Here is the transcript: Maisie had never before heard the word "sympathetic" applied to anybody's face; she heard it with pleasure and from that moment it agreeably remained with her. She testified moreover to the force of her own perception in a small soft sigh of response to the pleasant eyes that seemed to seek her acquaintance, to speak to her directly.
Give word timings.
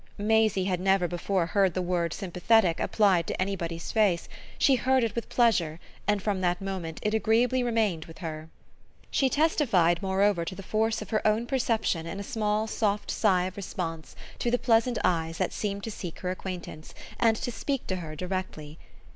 Maisie 0.17 0.63
had 0.63 0.79
never 0.79 1.07
before 1.07 1.45
heard 1.45 1.75
the 1.75 1.81
word 1.83 2.11
"sympathetic" 2.11 2.79
applied 2.79 3.27
to 3.27 3.39
anybody's 3.39 3.91
face; 3.91 4.27
she 4.57 4.73
heard 4.73 5.03
it 5.03 5.13
with 5.13 5.29
pleasure 5.29 5.79
and 6.07 6.23
from 6.23 6.41
that 6.41 6.59
moment 6.59 6.99
it 7.03 7.13
agreeably 7.13 7.61
remained 7.61 8.05
with 8.05 8.17
her. 8.17 8.49
She 9.11 9.29
testified 9.29 10.01
moreover 10.01 10.43
to 10.43 10.55
the 10.55 10.63
force 10.63 11.03
of 11.03 11.11
her 11.11 11.21
own 11.27 11.45
perception 11.45 12.07
in 12.07 12.19
a 12.19 12.23
small 12.23 12.65
soft 12.65 13.11
sigh 13.11 13.43
of 13.43 13.55
response 13.57 14.15
to 14.39 14.49
the 14.49 14.57
pleasant 14.57 14.97
eyes 15.03 15.37
that 15.37 15.53
seemed 15.53 15.83
to 15.83 15.91
seek 15.91 16.21
her 16.21 16.31
acquaintance, 16.31 16.95
to 17.21 17.51
speak 17.51 17.85
to 17.85 17.97
her 17.97 18.15
directly. 18.15 18.79